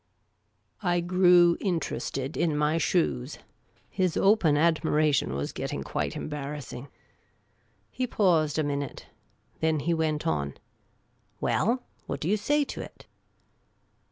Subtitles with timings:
[0.81, 3.37] I grew interested in my shoes.
[3.87, 6.87] His open admiration was getting quite embarrassing.
[7.91, 9.05] He paused a minute.
[9.59, 10.55] Then he went on:
[11.39, 13.05] Well, what do you say to it